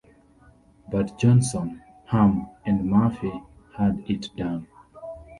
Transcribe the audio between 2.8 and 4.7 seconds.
Murphy had it done.